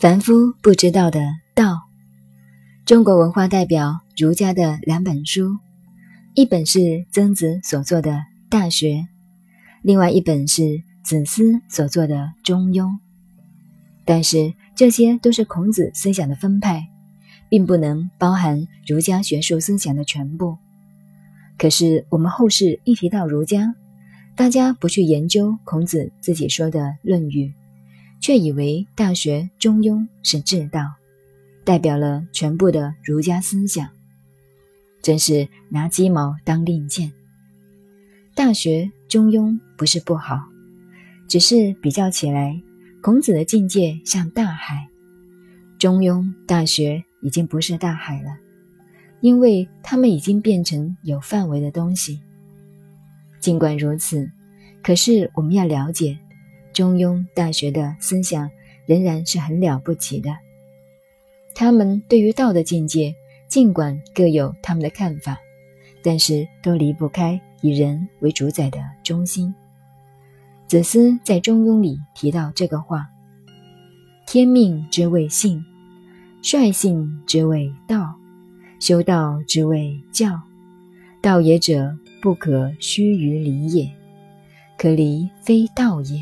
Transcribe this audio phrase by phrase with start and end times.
[0.00, 1.20] 凡夫不知道的
[1.56, 1.88] 道，
[2.86, 5.58] 中国文化代表儒家的两本书，
[6.34, 8.12] 一本是曾子所作的
[8.48, 8.90] 《大学》，
[9.82, 12.14] 另外一本是子思所作的
[12.44, 12.84] 《中庸》。
[14.04, 16.86] 但是这些都是孔子思想的分派，
[17.48, 20.58] 并不能包含儒家学术思想的全部。
[21.58, 23.74] 可是我们后世一提到儒家，
[24.36, 27.48] 大家不去研究孔子自己说的《论语》。
[28.20, 30.94] 却以为《大学》《中庸》是至道，
[31.64, 33.88] 代表了全部的儒家思想，
[35.02, 37.08] 真是拿鸡毛当令箭。
[38.34, 40.40] 《大学》《中庸》不是不好，
[41.28, 42.60] 只是比较起来，
[43.00, 44.88] 孔子的境界像大海，
[45.80, 48.36] 《中庸》《大学》已经不是大海了，
[49.20, 52.20] 因为他们已经变成有范围的东西。
[53.40, 54.30] 尽管如此，
[54.82, 56.18] 可是我们要了解。
[56.78, 58.48] 中庸、大学的思想
[58.86, 60.30] 仍然是很了不起的。
[61.52, 63.12] 他们对于道的境界，
[63.48, 65.40] 尽管各有他们的看法，
[66.04, 69.52] 但是都离不开以人为主宰的中心。
[70.68, 73.08] 子思在《中庸》里提到这个话
[74.24, 75.64] ：“天命之谓性，
[76.42, 78.14] 率性之谓道，
[78.78, 80.40] 修道之谓教。
[81.20, 83.90] 道也者，不可须臾离也，
[84.78, 86.20] 可离非道也。”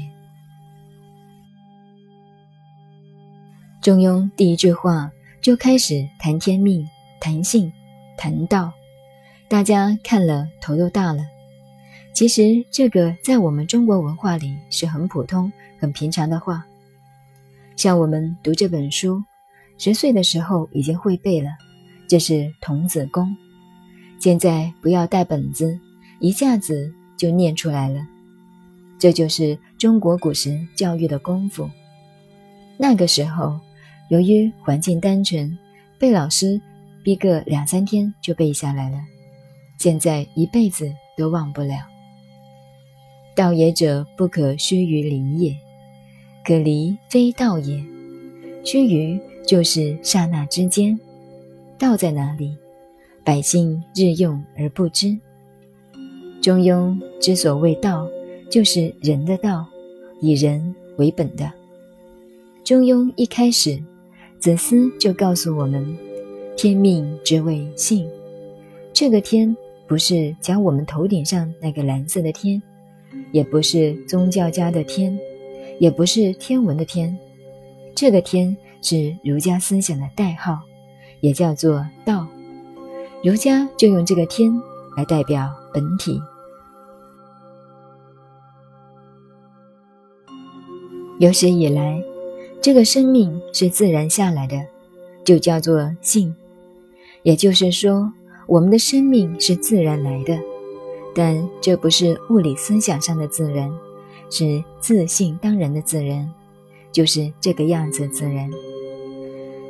[3.87, 6.85] 中庸第一句话就开始谈天命、
[7.21, 7.73] 谈性、
[8.17, 8.73] 谈道，
[9.47, 11.25] 大家看了头都大了。
[12.13, 16.67] 其实这个在我们中国文化里是很普通、很平常的话。
[17.77, 19.23] 像我们读这本书，
[19.79, 21.51] 十岁的时候已经会背了，
[22.09, 23.37] 这是童子功。
[24.19, 25.79] 现在不要带本子，
[26.19, 28.05] 一下子就念出来了。
[28.99, 31.71] 这就是中国古时教育的功夫。
[32.77, 33.61] 那个时候。
[34.09, 35.59] 由于环境单纯，
[35.99, 36.61] 被老师
[37.03, 38.99] 逼个两三天就背下来了。
[39.79, 41.75] 现在一辈子都忘不了。
[43.35, 45.53] 道也者，不可须臾离也；
[46.45, 47.85] 可离非道也。
[48.65, 50.99] 须臾就是刹那之间。
[51.77, 52.57] 道在哪里？
[53.25, 55.19] 百姓日用而不知。
[56.41, 58.09] 中庸之所谓道，
[58.49, 59.67] 就是人的道，
[60.21, 61.53] 以人为本的。
[62.63, 63.83] 中庸一开始。
[64.39, 65.85] 子思就告诉我们
[66.57, 68.09] ：“天命之谓性。
[68.93, 69.55] 这个天
[69.89, 72.63] 不是讲我们头顶上那个蓝色的天，
[73.33, 75.19] 也不是宗教家的天，
[75.81, 77.17] 也不是天文的天。
[77.95, 80.61] 这个天是儒家思想的代号，
[81.21, 82.27] 也叫做道。
[83.25, 84.53] 儒家就用这个天
[84.97, 86.21] 来代表本体。
[91.19, 92.01] 有史以来。”
[92.67, 94.61] 这个生命是自然下来的，
[95.23, 96.35] 就叫做性。
[97.23, 98.13] 也就是说，
[98.49, 100.37] 我们的生命是自然来的，
[101.15, 103.73] 但这不是物理思想上的自然，
[104.31, 106.29] 是自信当然的自然，
[106.91, 108.51] 就是这个样子自然。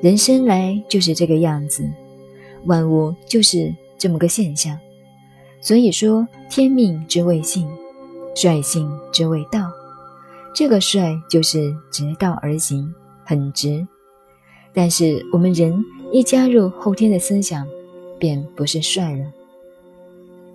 [0.00, 1.86] 人生来就是这个样子，
[2.64, 4.74] 万物就是这么个现象。
[5.60, 7.68] 所以说，天命之谓性，
[8.34, 9.70] 率性之谓道。
[10.56, 12.90] 这个率就是直道而行，
[13.26, 13.86] 很直。
[14.72, 17.68] 但是我们人一加入后天的思想，
[18.18, 19.26] 便不是率了。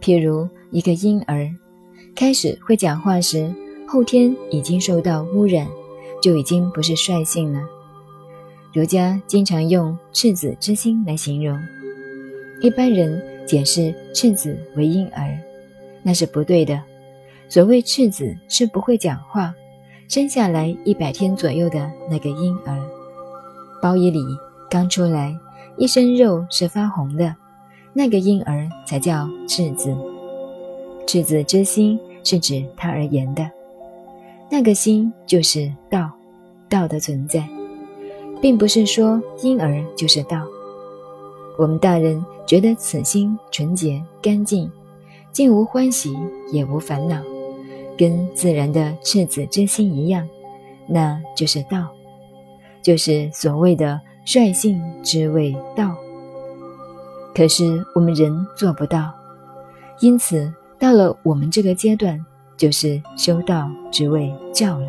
[0.02, 1.48] 譬如一个婴儿
[2.16, 3.54] 开始会讲话时，
[3.88, 5.68] 后天已经受到污染，
[6.20, 7.62] 就已经不是率性了。
[8.74, 11.56] 儒家经常用赤子之心来形容，
[12.60, 15.38] 一般人解释赤子为婴儿，
[16.02, 16.82] 那是不对的。
[17.48, 19.54] 所谓赤子是不会讲话。
[20.12, 22.78] 生下来一百天左右的那个婴儿，
[23.82, 24.20] 包衣里
[24.70, 25.34] 刚出来，
[25.78, 27.34] 一身肉是发红的，
[27.94, 29.96] 那个婴儿才叫赤子。
[31.08, 33.50] 赤子之心是指他而言的，
[34.50, 36.12] 那个心就是道，
[36.68, 37.48] 道的存在，
[38.42, 40.46] 并不是说婴儿就是道。
[41.58, 44.70] 我们大人觉得此心纯洁干净，
[45.32, 46.14] 竟无欢喜
[46.52, 47.16] 也无烦恼。
[48.02, 50.28] 跟自然的赤子之心一样，
[50.88, 51.88] 那就是道，
[52.82, 55.96] 就是所谓的率性之谓道。
[57.36, 59.12] 可是我们人做不到，
[60.00, 62.20] 因此到了我们这个阶段，
[62.58, 64.88] 就是修道之谓教了。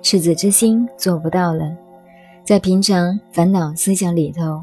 [0.00, 1.76] 赤子之心做不到了，
[2.42, 4.62] 在平常烦恼思想里头，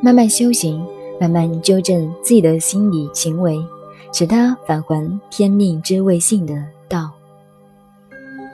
[0.00, 0.82] 慢慢修行，
[1.20, 3.62] 慢慢纠正自己的心理行为。
[4.12, 6.54] 使他返还天命之谓性的
[6.88, 7.10] 道。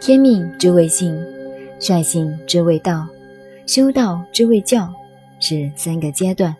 [0.00, 1.16] 天命之谓性，
[1.80, 3.06] 率性之谓道，
[3.66, 4.92] 修道之谓教，
[5.40, 6.54] 是三个阶段。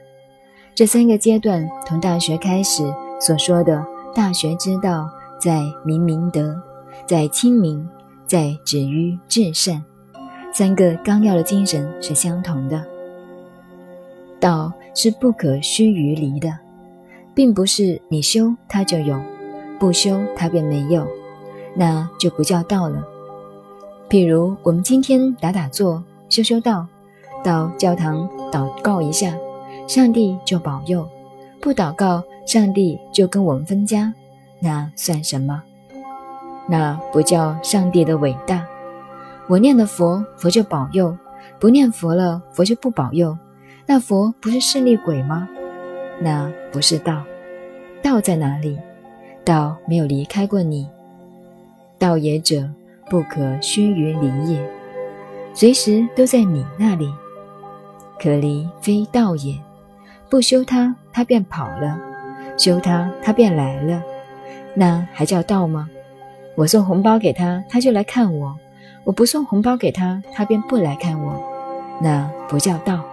[0.75, 2.83] 这三个阶段同大学开始
[3.21, 3.85] 所说的
[4.15, 6.61] “大学之道，在明明德，
[7.07, 7.87] 在亲民，
[8.27, 9.83] 在止于至善”
[10.53, 12.83] 三个纲要的精神是相同的。
[14.41, 16.51] 道是不可须臾离的，
[17.37, 19.21] 并不是你修它就有，
[19.79, 21.07] 不修它便没有，
[21.75, 23.05] 那就不叫道了。
[24.09, 26.87] 譬如我们今天打打坐、修修道，
[27.45, 29.37] 到教堂祷告一下。
[29.87, 31.07] 上帝就保佑，
[31.61, 34.15] 不祷告，上帝就跟我们分家，
[34.59, 35.63] 那算什么？
[36.67, 38.67] 那不叫上帝的伟大。
[39.47, 41.15] 我念了佛，佛就保佑；
[41.61, 43.37] 不念佛了，佛就不保佑。
[43.85, 45.47] 那佛不是势利鬼吗？
[46.21, 47.23] 那不是道。
[48.03, 48.79] 道在哪里？
[49.45, 50.89] 道没有离开过你。
[51.99, 52.69] 道也者，
[53.09, 54.71] 不可须臾离也，
[55.55, 57.13] 随时都在你那里。
[58.19, 59.57] 可离非道也。
[60.29, 61.99] 不修它，它便跑了；
[62.59, 64.03] 修它，它便来了。
[64.75, 65.89] 那还叫道吗？
[66.57, 68.51] 我送红包给他，他就来看我；
[69.05, 71.39] 我不送红包给他，他便不来看我。
[72.01, 73.05] 那不叫道。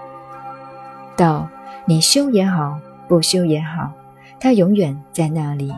[1.17, 1.50] 道，
[1.85, 2.79] 你修也好，
[3.13, 3.92] 不修也好，
[4.39, 5.71] 他永远在那里。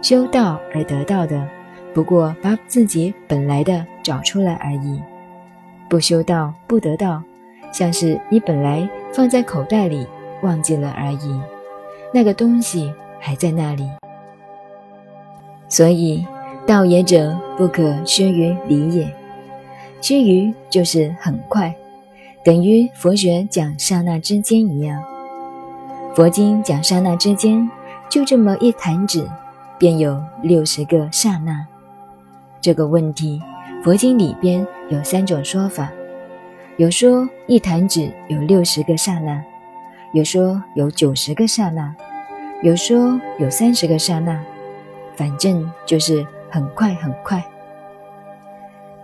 [0.00, 1.46] 修道而得到的，
[1.92, 4.98] 不过把自己本来的找出来而已。
[5.90, 7.22] 不修道不得道，
[7.70, 10.06] 像是你本来放在口袋里。
[10.40, 11.38] 忘记了而已，
[12.14, 12.90] 那个东西
[13.20, 13.86] 还在那里。
[15.68, 16.24] 所以
[16.66, 19.14] 道也者，不可须臾离也。
[20.00, 21.74] 须臾就是很快，
[22.42, 24.98] 等于佛学讲刹那之间一样。
[26.14, 27.68] 佛经讲刹那之间，
[28.08, 29.24] 就这么一弹指，
[29.78, 31.66] 便有六十个刹那。
[32.60, 33.40] 这个问题，
[33.84, 35.90] 佛经里边有三种说法：
[36.76, 39.42] 有说一弹指有六十个刹那。
[40.12, 41.94] 有说有九十个刹那，
[42.62, 44.40] 有说有三十个刹那，
[45.14, 47.44] 反正就是很快很快。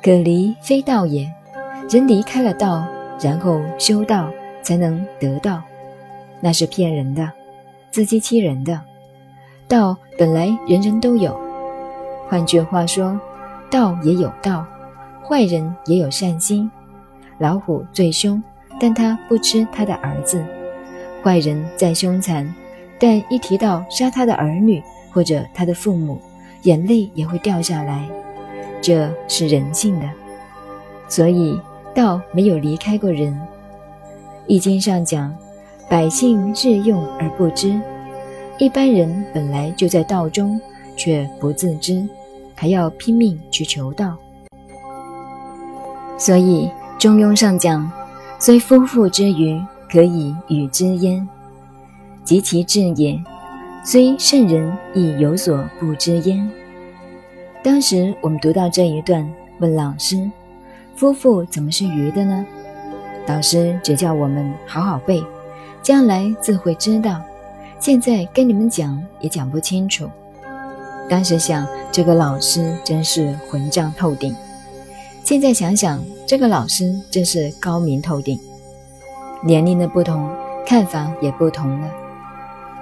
[0.02, 1.30] 可离非道也，
[1.90, 2.86] 人离开了道，
[3.20, 4.30] 然后修道
[4.62, 5.62] 才能得道，
[6.44, 7.32] 那是骗人的，
[7.91, 8.79] 自欺欺人的。
[9.67, 11.35] 道本来人人都有，
[12.29, 13.19] 换句话说，
[13.70, 14.62] 道也有道，
[15.26, 16.70] 坏人也有善心。
[17.38, 18.43] 老虎最凶，
[18.79, 20.44] 但他不吃他的儿子。
[21.23, 22.55] 坏人再凶残，
[22.99, 24.82] 但一提到杀他的儿女
[25.14, 26.20] 或者他的父母，
[26.64, 28.06] 眼泪也会掉下来。
[28.82, 30.06] 这是人性的，
[31.08, 31.58] 所以
[31.94, 33.35] 道没有离开过人。
[34.46, 35.35] 易经上讲，
[35.88, 37.81] 百姓日用而不知，
[38.58, 40.60] 一般人本来就在道中，
[40.96, 42.08] 却不自知，
[42.54, 44.16] 还要拼命去求道。
[46.19, 47.90] 所以中庸上讲，
[48.38, 49.60] 虽夫妇之余。
[49.86, 51.28] 可以与之焉，
[52.25, 53.16] 及其智也。
[53.84, 56.50] 虽圣人亦有所不知焉。
[57.62, 60.28] 当时我们读到这一段，问老师
[60.96, 62.44] ：“夫妇怎么是愚的呢？”
[63.28, 65.22] 老师只叫我们好好背，
[65.84, 67.20] 将来自会知道。
[67.78, 70.08] 现在跟你们讲也讲不清楚。
[71.10, 74.34] 当时想，这个老师真是混账透顶。
[75.22, 78.41] 现在想想，这个老师真是高明透顶。
[79.43, 80.26] 年龄的不同，
[80.67, 81.91] 看法也不同了。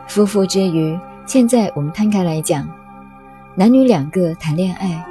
[0.06, 2.68] 夫妇之余，现在我们摊开来讲，
[3.56, 5.04] 男女两个谈恋爱、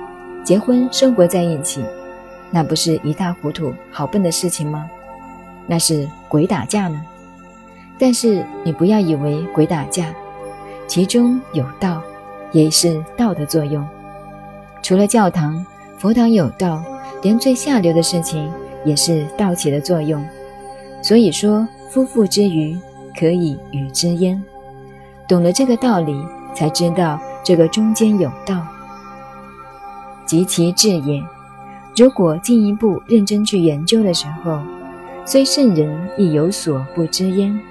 [0.46, 1.84] 结婚、生活在一起，
[2.50, 4.90] 那不是一塌糊涂、好笨的事情吗？
[5.68, 7.02] 那是鬼打架呢。
[8.02, 10.12] 但是你不要以为鬼打架，
[10.88, 12.02] 其中有道，
[12.52, 13.88] 也是道的作用。
[14.82, 15.64] 除了教堂、
[16.00, 16.84] 佛堂有道，
[17.22, 18.52] 连最下流的事情
[18.84, 20.26] 也是道起的作用。
[21.04, 22.76] 所以说，夫妇之余
[23.16, 24.44] 可以与之焉。
[25.28, 28.66] 懂了这个道理，才知道这个中间有道，
[30.26, 31.22] 及其智也。
[31.96, 34.60] 如果进一步认真去研究的时候，
[35.24, 37.62] 虽圣人亦有所不知焉。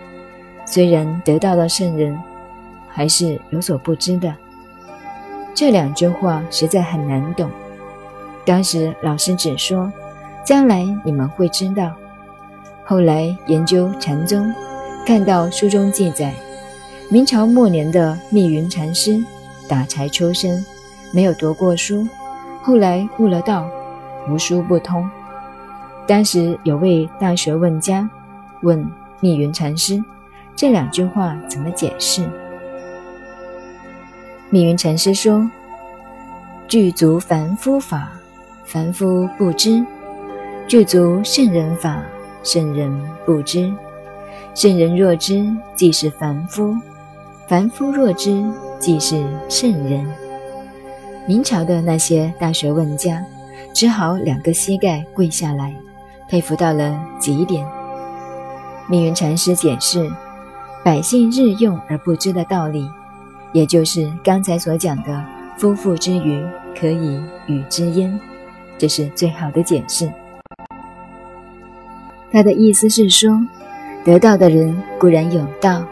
[0.71, 2.17] 虽然得到了圣人，
[2.89, 4.33] 还是有所不知的。
[5.53, 7.50] 这两句话实在很难懂。
[8.47, 9.93] 当时老师只说，
[10.45, 11.93] 将来你们会知道。
[12.85, 14.55] 后来研究禅宗，
[15.05, 16.33] 看到书中记载，
[17.09, 19.21] 明朝末年的密云禅师
[19.69, 20.65] 打柴出身，
[21.12, 22.07] 没有读过书，
[22.62, 23.69] 后来悟了道，
[24.29, 25.11] 无书不通。
[26.07, 28.09] 当时有位大学问家
[28.62, 30.00] 问密云禅师，
[30.61, 32.23] 这两句话怎么解释？
[34.50, 35.50] 密云禅师说
[36.69, 38.12] ：“具足凡夫法，
[38.67, 39.83] 凡夫不知。”
[40.69, 42.02] 具足圣人法，
[42.43, 43.73] 圣人不知。
[44.55, 46.75] 圣人若知，即是凡夫；
[47.49, 48.45] 凡夫若知，
[48.79, 50.07] 即是圣人。
[51.26, 53.25] 明朝的那些大学问家，
[53.73, 55.75] 只好两个膝盖跪下来，
[56.29, 57.67] 佩服到了极点。
[58.90, 60.07] 命运禅师解释：
[60.83, 62.89] 百姓日用而不知的道理，
[63.53, 65.25] 也就是刚才所讲的
[65.59, 66.43] “夫妇之余，
[66.79, 68.19] 可以与之焉”，
[68.79, 70.11] 这是最好的解释。
[72.33, 73.39] 他的意思是说，
[74.05, 75.85] 得道的人固然有道，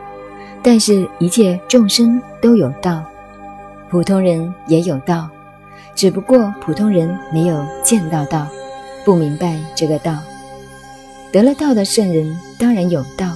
[0.62, 3.04] 但是一切众生都有道。
[3.90, 5.28] 普通人也有道，
[5.94, 8.46] 只不过普通人没有见到道，
[9.04, 10.16] 不明白这个道。
[11.30, 13.34] 得了道的圣人当然有道，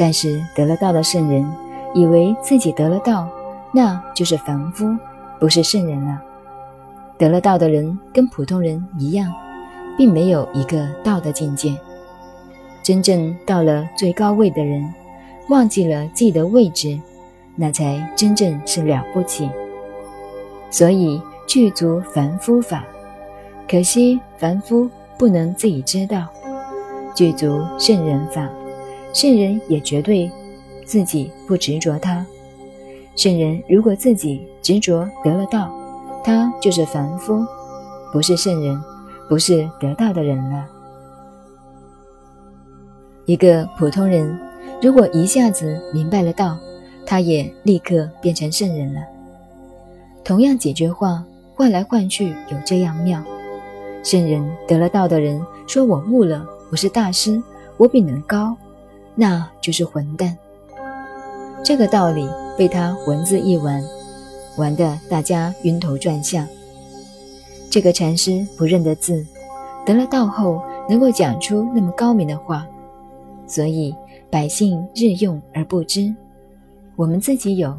[0.00, 1.46] 但是得了道的圣人
[1.92, 3.28] 以为自己得了道，
[3.70, 4.96] 那就是凡夫，
[5.38, 6.18] 不是圣人了。
[7.18, 9.30] 得了道的人跟普通人一样，
[9.98, 11.76] 并没有一个道的境界。
[12.82, 14.90] 真正到了最高位的人，
[15.50, 16.98] 忘记了自己的位置。
[17.54, 19.50] 那才真正是了不起，
[20.70, 22.84] 所以具足凡夫法。
[23.68, 24.88] 可惜凡夫
[25.18, 26.26] 不能自己知道，
[27.14, 28.48] 具足圣人法，
[29.12, 30.30] 圣人也绝对
[30.84, 32.24] 自己不执着他。
[33.16, 35.70] 圣人如果自己执着得了道，
[36.24, 37.44] 他就是凡夫，
[38.12, 38.80] 不是圣人，
[39.28, 40.64] 不是得道的人了。
[43.26, 44.38] 一个普通人，
[44.80, 46.56] 如果一下子明白了道，
[47.04, 49.00] 他也立刻变成圣人了。
[50.24, 51.24] 同样几句话
[51.54, 53.22] 换来换去有这样妙。
[54.02, 57.42] 圣人得了道的人说：“我悟了，我是大师，
[57.76, 58.56] 我比人高。”
[59.14, 60.36] 那就是混蛋。
[61.62, 63.82] 这个道理被他文字一玩，
[64.56, 66.46] 玩得大家晕头转向。
[67.70, 69.24] 这个禅师不认得字，
[69.84, 72.66] 得了道后能够讲出那么高明的话，
[73.46, 73.94] 所以
[74.30, 76.14] 百姓日用而不知。
[76.96, 77.76] 我们自己有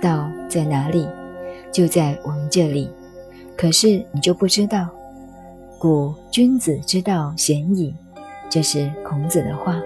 [0.00, 1.08] 道在哪里，
[1.72, 2.88] 就在我们这里。
[3.56, 4.88] 可是你就不知道，
[5.78, 7.94] 故君子之道鲜矣。
[8.50, 9.82] 这是孔子的话。